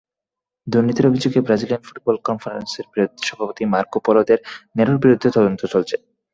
[0.67, 4.39] দুর্নীতির অভিযোগে Brazilian football কনফেডারেশনের সভাপতি মার্কো পোলো দেল
[4.75, 5.95] নেরোর বিরুদ্ধে তদন্ত চলছে।